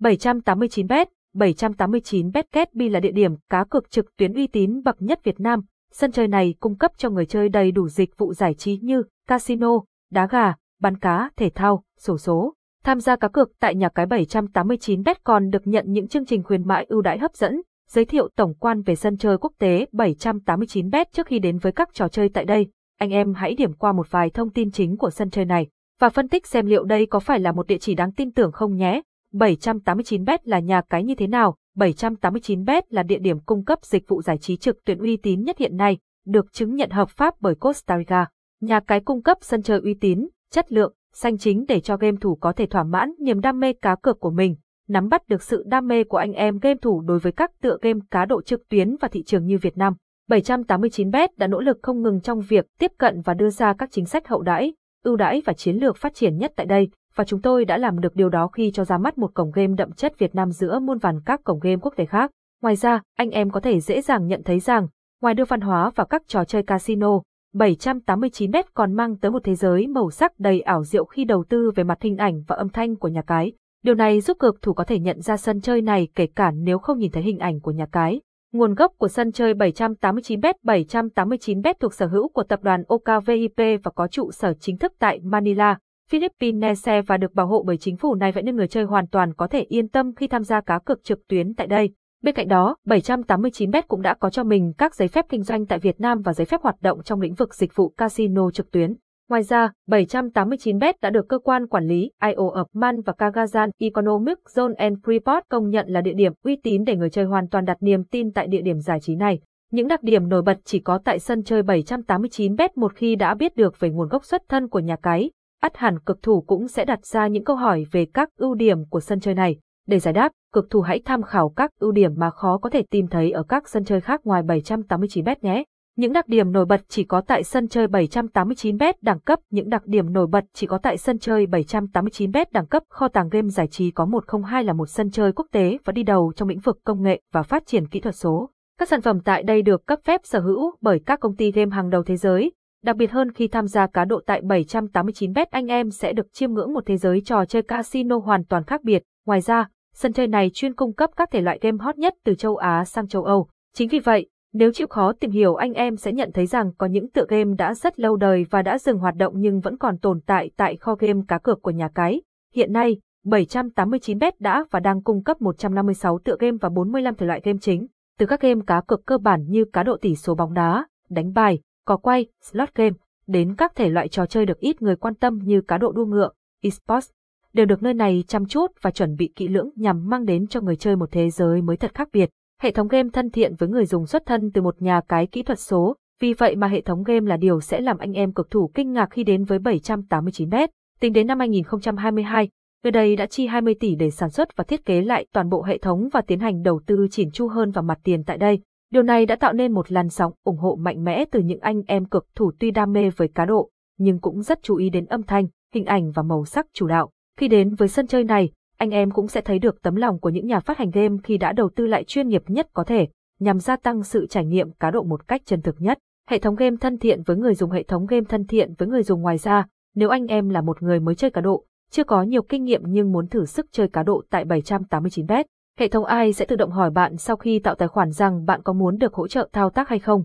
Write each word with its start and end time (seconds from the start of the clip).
789bet 0.00 1.06
789bet 1.34 2.42
Ketbi 2.52 2.88
là 2.88 3.00
địa 3.00 3.10
điểm 3.10 3.36
cá 3.50 3.64
cược 3.64 3.90
trực 3.90 4.16
tuyến 4.16 4.32
uy 4.32 4.46
tín 4.46 4.82
bậc 4.84 5.02
nhất 5.02 5.24
Việt 5.24 5.40
Nam. 5.40 5.60
Sân 5.92 6.12
chơi 6.12 6.28
này 6.28 6.54
cung 6.60 6.76
cấp 6.76 6.92
cho 6.96 7.10
người 7.10 7.26
chơi 7.26 7.48
đầy 7.48 7.72
đủ 7.72 7.88
dịch 7.88 8.18
vụ 8.18 8.34
giải 8.34 8.54
trí 8.54 8.78
như 8.82 9.02
casino, 9.28 9.70
đá 10.10 10.26
gà, 10.26 10.54
bắn 10.80 10.98
cá, 10.98 11.30
thể 11.36 11.50
thao, 11.50 11.84
sổ 11.98 12.18
số. 12.18 12.54
Tham 12.84 13.00
gia 13.00 13.16
cá 13.16 13.28
cược 13.28 13.50
tại 13.60 13.74
nhà 13.74 13.88
cái 13.88 14.06
789bet 14.06 15.14
còn 15.24 15.50
được 15.50 15.66
nhận 15.66 15.84
những 15.88 16.08
chương 16.08 16.26
trình 16.26 16.42
khuyến 16.42 16.68
mãi 16.68 16.86
ưu 16.88 17.02
đãi 17.02 17.18
hấp 17.18 17.34
dẫn, 17.34 17.62
giới 17.88 18.04
thiệu 18.04 18.28
tổng 18.36 18.54
quan 18.54 18.82
về 18.82 18.94
sân 18.94 19.16
chơi 19.16 19.38
quốc 19.38 19.52
tế 19.58 19.86
789bet 19.92 21.04
trước 21.12 21.26
khi 21.26 21.38
đến 21.38 21.58
với 21.58 21.72
các 21.72 21.88
trò 21.94 22.08
chơi 22.08 22.28
tại 22.28 22.44
đây. 22.44 22.66
Anh 22.98 23.10
em 23.10 23.34
hãy 23.34 23.54
điểm 23.54 23.72
qua 23.72 23.92
một 23.92 24.10
vài 24.10 24.30
thông 24.30 24.50
tin 24.50 24.70
chính 24.70 24.96
của 24.96 25.10
sân 25.10 25.30
chơi 25.30 25.44
này 25.44 25.66
và 26.00 26.08
phân 26.08 26.28
tích 26.28 26.46
xem 26.46 26.66
liệu 26.66 26.84
đây 26.84 27.06
có 27.06 27.20
phải 27.20 27.40
là 27.40 27.52
một 27.52 27.66
địa 27.66 27.78
chỉ 27.78 27.94
đáng 27.94 28.12
tin 28.12 28.32
tưởng 28.32 28.52
không 28.52 28.76
nhé. 28.76 29.02
789bet 29.34 30.38
là 30.44 30.58
nhà 30.58 30.82
cái 30.90 31.04
như 31.04 31.14
thế 31.14 31.26
nào? 31.26 31.56
789bet 31.76 32.82
là 32.88 33.02
địa 33.02 33.18
điểm 33.18 33.40
cung 33.40 33.64
cấp 33.64 33.78
dịch 33.84 34.08
vụ 34.08 34.22
giải 34.22 34.38
trí 34.38 34.56
trực 34.56 34.84
tuyến 34.84 34.98
uy 34.98 35.16
tín 35.16 35.42
nhất 35.42 35.58
hiện 35.58 35.76
nay, 35.76 35.98
được 36.26 36.52
chứng 36.52 36.74
nhận 36.74 36.90
hợp 36.90 37.08
pháp 37.08 37.34
bởi 37.40 37.54
Costa 37.54 37.98
Rica. 37.98 38.26
Nhà 38.60 38.80
cái 38.80 39.00
cung 39.00 39.22
cấp 39.22 39.38
sân 39.40 39.62
chơi 39.62 39.80
uy 39.80 39.94
tín, 39.94 40.28
chất 40.52 40.72
lượng, 40.72 40.94
xanh 41.14 41.38
chính 41.38 41.64
để 41.68 41.80
cho 41.80 41.96
game 41.96 42.16
thủ 42.20 42.34
có 42.34 42.52
thể 42.52 42.66
thỏa 42.66 42.84
mãn 42.84 43.12
niềm 43.20 43.40
đam 43.40 43.60
mê 43.60 43.72
cá 43.72 43.94
cược 43.94 44.20
của 44.20 44.30
mình, 44.30 44.56
nắm 44.88 45.08
bắt 45.08 45.28
được 45.28 45.42
sự 45.42 45.64
đam 45.66 45.86
mê 45.86 46.04
của 46.04 46.16
anh 46.16 46.32
em 46.32 46.58
game 46.58 46.78
thủ 46.82 47.00
đối 47.00 47.18
với 47.18 47.32
các 47.32 47.50
tựa 47.62 47.76
game 47.82 48.00
cá 48.10 48.24
độ 48.24 48.42
trực 48.42 48.68
tuyến 48.68 48.96
và 49.00 49.08
thị 49.08 49.22
trường 49.22 49.46
như 49.46 49.58
Việt 49.58 49.78
Nam. 49.78 49.94
789bet 50.30 51.28
đã 51.36 51.46
nỗ 51.46 51.60
lực 51.60 51.78
không 51.82 52.02
ngừng 52.02 52.20
trong 52.20 52.40
việc 52.40 52.66
tiếp 52.78 52.92
cận 52.98 53.20
và 53.20 53.34
đưa 53.34 53.50
ra 53.50 53.72
các 53.78 53.88
chính 53.92 54.04
sách 54.04 54.28
hậu 54.28 54.42
đãi, 54.42 54.74
ưu 55.04 55.16
đãi 55.16 55.42
và 55.44 55.52
chiến 55.52 55.76
lược 55.76 55.96
phát 55.96 56.14
triển 56.14 56.36
nhất 56.36 56.52
tại 56.56 56.66
đây, 56.66 56.88
và 57.14 57.24
chúng 57.24 57.42
tôi 57.42 57.64
đã 57.64 57.78
làm 57.78 58.00
được 58.00 58.16
điều 58.16 58.28
đó 58.28 58.48
khi 58.48 58.70
cho 58.74 58.84
ra 58.84 58.98
mắt 58.98 59.18
một 59.18 59.34
cổng 59.34 59.50
game 59.50 59.74
đậm 59.76 59.92
chất 59.92 60.18
Việt 60.18 60.34
Nam 60.34 60.50
giữa 60.50 60.78
muôn 60.78 60.98
vàn 60.98 61.20
các 61.26 61.44
cổng 61.44 61.60
game 61.60 61.76
quốc 61.76 61.94
tế 61.96 62.04
khác. 62.04 62.30
Ngoài 62.62 62.76
ra, 62.76 63.02
anh 63.16 63.30
em 63.30 63.50
có 63.50 63.60
thể 63.60 63.80
dễ 63.80 64.00
dàng 64.00 64.26
nhận 64.26 64.42
thấy 64.42 64.60
rằng, 64.60 64.86
ngoài 65.22 65.34
đưa 65.34 65.44
văn 65.44 65.60
hóa 65.60 65.90
vào 65.90 66.06
các 66.06 66.22
trò 66.26 66.44
chơi 66.44 66.62
casino, 66.62 67.20
789bet 67.54 68.62
còn 68.74 68.92
mang 68.92 69.16
tới 69.16 69.30
một 69.30 69.44
thế 69.44 69.54
giới 69.54 69.86
màu 69.86 70.10
sắc 70.10 70.38
đầy 70.38 70.60
ảo 70.60 70.84
diệu 70.84 71.04
khi 71.04 71.24
đầu 71.24 71.44
tư 71.48 71.70
về 71.74 71.84
mặt 71.84 72.02
hình 72.02 72.16
ảnh 72.16 72.42
và 72.46 72.56
âm 72.56 72.68
thanh 72.68 72.96
của 72.96 73.08
nhà 73.08 73.22
cái. 73.22 73.52
Điều 73.82 73.94
này 73.94 74.20
giúp 74.20 74.36
cực 74.38 74.62
thủ 74.62 74.72
có 74.72 74.84
thể 74.84 74.98
nhận 74.98 75.20
ra 75.20 75.36
sân 75.36 75.60
chơi 75.60 75.82
này 75.82 76.08
kể 76.14 76.26
cả 76.26 76.50
nếu 76.50 76.78
không 76.78 76.98
nhìn 76.98 77.10
thấy 77.10 77.22
hình 77.22 77.38
ảnh 77.38 77.60
của 77.60 77.70
nhà 77.70 77.86
cái. 77.92 78.20
Nguồn 78.52 78.74
gốc 78.74 78.92
của 78.98 79.08
sân 79.08 79.32
chơi 79.32 79.54
789bet 79.54 80.54
789bet 80.64 81.74
thuộc 81.80 81.94
sở 81.94 82.06
hữu 82.06 82.28
của 82.28 82.42
tập 82.42 82.60
đoàn 82.62 82.82
OKVIP 82.88 83.82
và 83.82 83.90
có 83.94 84.08
trụ 84.08 84.32
sở 84.32 84.54
chính 84.54 84.78
thức 84.78 84.92
tại 84.98 85.20
Manila, 85.22 85.78
Philippines 86.10 86.88
và 87.06 87.16
được 87.16 87.34
bảo 87.34 87.46
hộ 87.46 87.62
bởi 87.66 87.76
chính 87.76 87.96
phủ 87.96 88.14
này 88.14 88.32
vậy 88.32 88.42
nên 88.42 88.56
người 88.56 88.68
chơi 88.68 88.84
hoàn 88.84 89.06
toàn 89.06 89.34
có 89.34 89.46
thể 89.46 89.60
yên 89.68 89.88
tâm 89.88 90.14
khi 90.14 90.26
tham 90.26 90.44
gia 90.44 90.60
cá 90.60 90.78
cược 90.78 91.04
trực 91.04 91.28
tuyến 91.28 91.54
tại 91.54 91.66
đây. 91.66 91.90
Bên 92.22 92.34
cạnh 92.34 92.48
đó, 92.48 92.76
789bet 92.86 93.82
cũng 93.88 94.02
đã 94.02 94.14
có 94.14 94.30
cho 94.30 94.44
mình 94.44 94.72
các 94.78 94.94
giấy 94.94 95.08
phép 95.08 95.26
kinh 95.28 95.42
doanh 95.42 95.66
tại 95.66 95.78
Việt 95.78 96.00
Nam 96.00 96.22
và 96.22 96.32
giấy 96.32 96.44
phép 96.44 96.60
hoạt 96.62 96.76
động 96.80 97.02
trong 97.02 97.20
lĩnh 97.20 97.34
vực 97.34 97.54
dịch 97.54 97.76
vụ 97.76 97.88
casino 97.88 98.50
trực 98.50 98.70
tuyến. 98.70 98.94
Ngoài 99.28 99.42
ra, 99.42 99.72
789bet 99.88 100.92
đã 101.02 101.10
được 101.10 101.28
cơ 101.28 101.38
quan 101.38 101.66
quản 101.66 101.84
lý 101.84 102.10
IO 102.22 102.44
of 102.44 102.64
Man 102.74 103.00
và 103.00 103.12
Kagazan 103.18 103.70
Economic 103.78 104.38
Zone 104.54 104.74
and 104.76 104.98
Freeport 104.98 105.42
công 105.48 105.68
nhận 105.68 105.88
là 105.88 106.00
địa 106.00 106.14
điểm 106.14 106.32
uy 106.44 106.56
tín 106.56 106.84
để 106.84 106.96
người 106.96 107.10
chơi 107.10 107.24
hoàn 107.24 107.48
toàn 107.48 107.64
đặt 107.64 107.76
niềm 107.80 108.04
tin 108.04 108.32
tại 108.32 108.46
địa 108.46 108.62
điểm 108.62 108.78
giải 108.78 109.00
trí 109.00 109.16
này. 109.16 109.40
Những 109.72 109.88
đặc 109.88 110.02
điểm 110.02 110.28
nổi 110.28 110.42
bật 110.42 110.58
chỉ 110.64 110.78
có 110.78 110.98
tại 111.04 111.18
sân 111.18 111.42
chơi 111.42 111.62
789bet 111.62 112.68
một 112.76 112.94
khi 112.94 113.16
đã 113.16 113.34
biết 113.34 113.56
được 113.56 113.80
về 113.80 113.90
nguồn 113.90 114.08
gốc 114.08 114.24
xuất 114.24 114.42
thân 114.48 114.68
của 114.68 114.80
nhà 114.80 114.96
cái, 115.02 115.30
ắt 115.60 115.76
hẳn 115.76 115.98
cực 115.98 116.22
thủ 116.22 116.40
cũng 116.46 116.68
sẽ 116.68 116.84
đặt 116.84 117.04
ra 117.04 117.26
những 117.26 117.44
câu 117.44 117.56
hỏi 117.56 117.84
về 117.92 118.06
các 118.14 118.28
ưu 118.36 118.54
điểm 118.54 118.84
của 118.84 119.00
sân 119.00 119.20
chơi 119.20 119.34
này. 119.34 119.56
Để 119.86 119.98
giải 119.98 120.14
đáp, 120.14 120.32
cực 120.52 120.70
thủ 120.70 120.80
hãy 120.80 121.02
tham 121.04 121.22
khảo 121.22 121.48
các 121.48 121.70
ưu 121.78 121.92
điểm 121.92 122.12
mà 122.16 122.30
khó 122.30 122.58
có 122.58 122.70
thể 122.70 122.82
tìm 122.90 123.06
thấy 123.06 123.30
ở 123.30 123.42
các 123.42 123.68
sân 123.68 123.84
chơi 123.84 124.00
khác 124.00 124.20
ngoài 124.24 124.42
789bet 124.42 125.36
nhé. 125.42 125.64
Những 125.96 126.12
đặc 126.12 126.28
điểm 126.28 126.52
nổi 126.52 126.64
bật 126.64 126.80
chỉ 126.88 127.04
có 127.04 127.20
tại 127.20 127.44
sân 127.44 127.68
chơi 127.68 127.86
789bet 127.86 128.92
đẳng 129.02 129.20
cấp, 129.20 129.38
những 129.50 129.68
đặc 129.68 129.86
điểm 129.86 130.12
nổi 130.12 130.26
bật 130.26 130.44
chỉ 130.54 130.66
có 130.66 130.78
tại 130.78 130.98
sân 130.98 131.18
chơi 131.18 131.46
789bet 131.46 132.44
đẳng 132.52 132.66
cấp 132.66 132.82
kho 132.88 133.08
tàng 133.08 133.28
game 133.28 133.48
giải 133.48 133.66
trí 133.66 133.90
có 133.90 134.06
102 134.06 134.64
là 134.64 134.72
một 134.72 134.86
sân 134.86 135.10
chơi 135.10 135.32
quốc 135.32 135.46
tế 135.52 135.78
và 135.84 135.92
đi 135.92 136.02
đầu 136.02 136.32
trong 136.36 136.48
lĩnh 136.48 136.60
vực 136.60 136.78
công 136.84 137.02
nghệ 137.02 137.20
và 137.32 137.42
phát 137.42 137.66
triển 137.66 137.88
kỹ 137.88 138.00
thuật 138.00 138.16
số. 138.16 138.50
Các 138.78 138.88
sản 138.88 139.00
phẩm 139.00 139.20
tại 139.24 139.42
đây 139.42 139.62
được 139.62 139.86
cấp 139.86 139.98
phép 140.04 140.20
sở 140.24 140.40
hữu 140.40 140.72
bởi 140.80 141.00
các 141.06 141.20
công 141.20 141.36
ty 141.36 141.52
game 141.52 141.70
hàng 141.76 141.90
đầu 141.90 142.02
thế 142.02 142.16
giới. 142.16 142.52
Đặc 142.84 142.96
biệt 142.96 143.10
hơn 143.10 143.32
khi 143.32 143.48
tham 143.48 143.66
gia 143.66 143.86
cá 143.86 144.04
độ 144.04 144.20
tại 144.26 144.42
789bet 144.42 145.46
anh 145.50 145.66
em 145.66 145.90
sẽ 145.90 146.12
được 146.12 146.32
chiêm 146.32 146.52
ngưỡng 146.52 146.72
một 146.72 146.86
thế 146.86 146.96
giới 146.96 147.22
trò 147.24 147.44
chơi 147.44 147.62
casino 147.62 148.18
hoàn 148.18 148.44
toàn 148.44 148.64
khác 148.64 148.84
biệt. 148.84 149.02
Ngoài 149.26 149.40
ra, 149.40 149.68
sân 149.94 150.12
chơi 150.12 150.26
này 150.26 150.50
chuyên 150.54 150.74
cung 150.74 150.92
cấp 150.92 151.10
các 151.16 151.30
thể 151.30 151.40
loại 151.40 151.58
game 151.60 151.78
hot 151.80 151.98
nhất 151.98 152.14
từ 152.24 152.34
châu 152.34 152.56
Á 152.56 152.84
sang 152.84 153.08
châu 153.08 153.24
Âu. 153.24 153.48
Chính 153.74 153.88
vì 153.88 153.98
vậy, 153.98 154.28
nếu 154.52 154.72
chịu 154.72 154.86
khó 154.86 155.12
tìm 155.12 155.30
hiểu 155.30 155.54
anh 155.54 155.72
em 155.72 155.96
sẽ 155.96 156.12
nhận 156.12 156.30
thấy 156.34 156.46
rằng 156.46 156.72
có 156.78 156.86
những 156.86 157.10
tựa 157.10 157.24
game 157.28 157.54
đã 157.58 157.74
rất 157.74 158.00
lâu 158.00 158.16
đời 158.16 158.46
và 158.50 158.62
đã 158.62 158.78
dừng 158.78 158.98
hoạt 158.98 159.14
động 159.16 159.34
nhưng 159.36 159.60
vẫn 159.60 159.78
còn 159.78 159.98
tồn 159.98 160.20
tại 160.26 160.50
tại 160.56 160.76
kho 160.76 160.94
game 160.94 161.20
cá 161.28 161.38
cược 161.38 161.62
của 161.62 161.70
nhà 161.70 161.88
cái. 161.94 162.22
Hiện 162.54 162.72
nay, 162.72 163.00
789bet 163.26 164.32
đã 164.38 164.64
và 164.70 164.80
đang 164.80 165.02
cung 165.02 165.22
cấp 165.22 165.40
156 165.40 166.18
tựa 166.18 166.36
game 166.38 166.56
và 166.60 166.68
45 166.68 167.14
thể 167.14 167.26
loại 167.26 167.40
game 167.44 167.58
chính, 167.60 167.86
từ 168.18 168.26
các 168.26 168.40
game 168.40 168.60
cá 168.66 168.80
cược 168.80 169.06
cơ 169.06 169.18
bản 169.18 169.44
như 169.48 169.64
cá 169.72 169.82
độ 169.82 169.96
tỷ 170.00 170.16
số 170.16 170.34
bóng 170.34 170.54
đá, 170.54 170.86
đánh 171.10 171.32
bài, 171.32 171.60
cò 171.86 171.96
quay, 171.96 172.26
slot 172.42 172.74
game, 172.74 172.96
đến 173.26 173.54
các 173.58 173.72
thể 173.74 173.88
loại 173.88 174.08
trò 174.08 174.26
chơi 174.26 174.46
được 174.46 174.58
ít 174.58 174.82
người 174.82 174.96
quan 174.96 175.14
tâm 175.14 175.38
như 175.42 175.60
cá 175.60 175.78
độ 175.78 175.92
đua 175.92 176.04
ngựa, 176.04 176.30
esports, 176.62 177.10
đều 177.52 177.66
được 177.66 177.82
nơi 177.82 177.94
này 177.94 178.24
chăm 178.28 178.46
chút 178.46 178.70
và 178.82 178.90
chuẩn 178.90 179.16
bị 179.16 179.32
kỹ 179.36 179.48
lưỡng 179.48 179.70
nhằm 179.76 180.08
mang 180.08 180.24
đến 180.24 180.46
cho 180.46 180.60
người 180.60 180.76
chơi 180.76 180.96
một 180.96 181.08
thế 181.12 181.30
giới 181.30 181.62
mới 181.62 181.76
thật 181.76 181.94
khác 181.94 182.08
biệt. 182.12 182.30
Hệ 182.62 182.70
thống 182.72 182.88
game 182.88 183.08
thân 183.12 183.30
thiện 183.30 183.54
với 183.58 183.68
người 183.68 183.86
dùng 183.86 184.06
xuất 184.06 184.22
thân 184.26 184.50
từ 184.54 184.62
một 184.62 184.82
nhà 184.82 185.00
cái 185.08 185.26
kỹ 185.26 185.42
thuật 185.42 185.58
số, 185.58 185.96
vì 186.20 186.32
vậy 186.32 186.56
mà 186.56 186.66
hệ 186.66 186.80
thống 186.80 187.02
game 187.02 187.28
là 187.28 187.36
điều 187.36 187.60
sẽ 187.60 187.80
làm 187.80 187.98
anh 187.98 188.12
em 188.12 188.32
cực 188.32 188.50
thủ 188.50 188.70
kinh 188.74 188.92
ngạc 188.92 189.08
khi 189.10 189.24
đến 189.24 189.44
với 189.44 189.58
789bet. 189.58 190.68
Tính 191.00 191.12
đến 191.12 191.26
năm 191.26 191.38
2022, 191.38 192.48
người 192.84 192.90
đây 192.90 193.16
đã 193.16 193.26
chi 193.26 193.46
20 193.46 193.74
tỷ 193.80 193.94
để 193.94 194.10
sản 194.10 194.30
xuất 194.30 194.56
và 194.56 194.64
thiết 194.64 194.84
kế 194.84 195.02
lại 195.02 195.26
toàn 195.32 195.48
bộ 195.48 195.62
hệ 195.62 195.78
thống 195.78 196.08
và 196.12 196.20
tiến 196.20 196.40
hành 196.40 196.62
đầu 196.62 196.80
tư 196.86 197.06
chỉn 197.10 197.30
chu 197.30 197.48
hơn 197.48 197.70
vào 197.70 197.82
mặt 197.82 197.98
tiền 198.04 198.24
tại 198.24 198.38
đây. 198.38 198.60
Điều 198.92 199.02
này 199.02 199.26
đã 199.26 199.36
tạo 199.36 199.52
nên 199.52 199.72
một 199.72 199.92
làn 199.92 200.08
sóng 200.08 200.32
ủng 200.44 200.56
hộ 200.56 200.76
mạnh 200.80 201.04
mẽ 201.04 201.24
từ 201.30 201.40
những 201.40 201.60
anh 201.60 201.82
em 201.86 202.04
cực 202.04 202.26
thủ 202.34 202.52
tuy 202.58 202.70
đam 202.70 202.92
mê 202.92 203.10
với 203.10 203.28
cá 203.28 203.44
độ, 203.44 203.70
nhưng 203.98 204.18
cũng 204.18 204.42
rất 204.42 204.62
chú 204.62 204.76
ý 204.76 204.90
đến 204.90 205.06
âm 205.06 205.22
thanh, 205.22 205.46
hình 205.74 205.84
ảnh 205.84 206.10
và 206.10 206.22
màu 206.22 206.44
sắc 206.44 206.66
chủ 206.72 206.86
đạo. 206.86 207.10
Khi 207.38 207.48
đến 207.48 207.74
với 207.74 207.88
sân 207.88 208.06
chơi 208.06 208.24
này, 208.24 208.50
anh 208.78 208.90
em 208.90 209.10
cũng 209.10 209.28
sẽ 209.28 209.40
thấy 209.40 209.58
được 209.58 209.82
tấm 209.82 209.94
lòng 209.94 210.20
của 210.20 210.28
những 210.28 210.46
nhà 210.46 210.60
phát 210.60 210.78
hành 210.78 210.90
game 210.90 211.16
khi 211.24 211.38
đã 211.38 211.52
đầu 211.52 211.70
tư 211.76 211.86
lại 211.86 212.04
chuyên 212.04 212.28
nghiệp 212.28 212.42
nhất 212.46 212.68
có 212.72 212.84
thể, 212.84 213.08
nhằm 213.40 213.58
gia 213.58 213.76
tăng 213.76 214.02
sự 214.02 214.26
trải 214.26 214.44
nghiệm 214.44 214.72
cá 214.72 214.90
độ 214.90 215.02
một 215.02 215.28
cách 215.28 215.42
chân 215.44 215.62
thực 215.62 215.76
nhất. 215.78 215.98
Hệ 216.28 216.38
thống 216.38 216.54
game 216.54 216.76
thân 216.80 216.98
thiện 216.98 217.22
với 217.22 217.36
người 217.36 217.54
dùng 217.54 217.70
Hệ 217.70 217.82
thống 217.82 218.06
game 218.06 218.24
thân 218.28 218.46
thiện 218.46 218.74
với 218.78 218.88
người 218.88 219.02
dùng 219.02 219.20
ngoài 219.20 219.38
ra, 219.38 219.66
nếu 219.94 220.08
anh 220.08 220.26
em 220.26 220.48
là 220.48 220.60
một 220.60 220.82
người 220.82 221.00
mới 221.00 221.14
chơi 221.14 221.30
cá 221.30 221.40
độ, 221.40 221.64
chưa 221.90 222.04
có 222.04 222.22
nhiều 222.22 222.42
kinh 222.42 222.64
nghiệm 222.64 222.82
nhưng 222.86 223.12
muốn 223.12 223.28
thử 223.28 223.44
sức 223.44 223.66
chơi 223.72 223.88
cá 223.88 224.02
độ 224.02 224.22
tại 224.30 224.44
789bet, 224.44 225.44
hệ 225.80 225.88
thống 225.88 226.04
AI 226.04 226.32
sẽ 226.32 226.44
tự 226.44 226.56
động 226.56 226.70
hỏi 226.70 226.90
bạn 226.90 227.16
sau 227.16 227.36
khi 227.36 227.58
tạo 227.58 227.74
tài 227.74 227.88
khoản 227.88 228.10
rằng 228.10 228.44
bạn 228.44 228.62
có 228.62 228.72
muốn 228.72 228.98
được 228.98 229.14
hỗ 229.14 229.28
trợ 229.28 229.48
thao 229.52 229.70
tác 229.70 229.88
hay 229.88 229.98
không. 229.98 230.24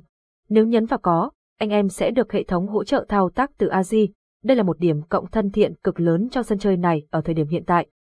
Nếu 0.50 0.66
nhấn 0.66 0.86
vào 0.86 1.00
có, 1.00 1.32
anh 1.60 1.70
em 1.70 1.90
sẽ 1.90 2.12
được 2.12 2.32
hệ 2.32 2.44
thống 2.44 2.68
hỗ 2.68 2.84
trợ 2.84 3.06
thao 3.10 3.30
tác 3.30 3.52
từ 3.58 3.68
Azi. 3.68 4.08
Đây 4.44 4.58
là 4.58 4.64
một 4.64 4.80
điểm 4.80 5.02
cộng 5.02 5.28
thân 5.28 5.52
thiện 5.52 5.74
cực 5.84 6.00
lớn 6.00 6.28
cho 6.32 6.44
sân 6.44 6.60
chơi 6.60 6.78
này 6.78 7.08
ở 7.10 7.22
thời 7.22 7.36
điểm 7.36 7.48
hiện 7.48 7.64
tại. 7.66 7.88